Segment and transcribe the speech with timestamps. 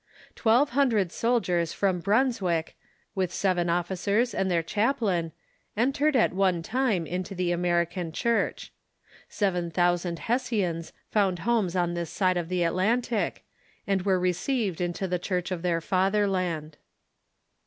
[0.33, 2.75] Twelve hundred soldiers from Brunswick,
[3.13, 5.31] with seven officers and their chaplain,
[5.77, 8.73] entered at one time into the Amer ican Church.
[9.29, 13.45] Seven thousand Hessians found homes on this side of the Atlantic,
[13.85, 16.77] and were received into the Church of their fatherland.